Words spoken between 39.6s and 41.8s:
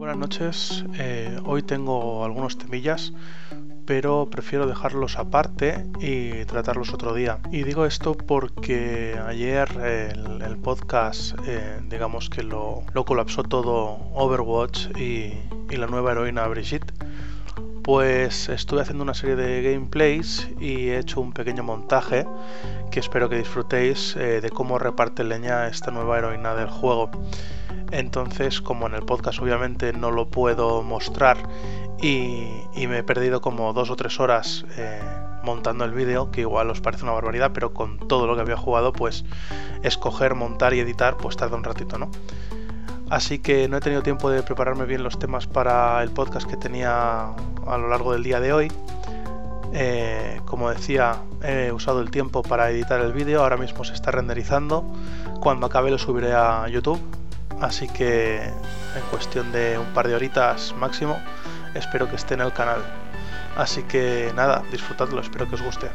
escoger, montar y editar, pues tarda un